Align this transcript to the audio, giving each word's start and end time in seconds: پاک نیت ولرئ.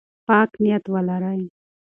پاک 0.27 0.49
نیت 0.63 0.83
ولرئ. 0.93 1.41